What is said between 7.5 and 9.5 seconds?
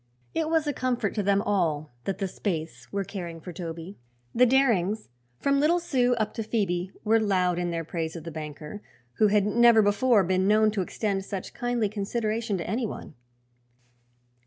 in their praise of the banker, who had